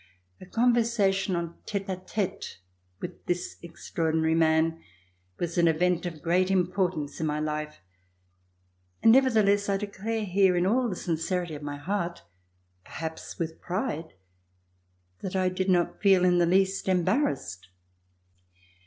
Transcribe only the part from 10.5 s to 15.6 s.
in all the sincerity of my heart, perhaps with j)ride, that I